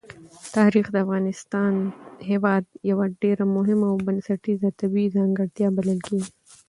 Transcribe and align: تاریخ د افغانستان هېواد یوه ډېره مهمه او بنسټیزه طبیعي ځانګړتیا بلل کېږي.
تاریخ 0.55 0.85
د 0.91 0.95
افغانستان 1.05 1.73
هېواد 2.29 2.63
یوه 2.89 3.05
ډېره 3.21 3.43
مهمه 3.55 3.87
او 3.91 3.97
بنسټیزه 4.07 4.69
طبیعي 4.79 5.13
ځانګړتیا 5.17 5.67
بلل 5.77 5.99
کېږي. 6.07 6.31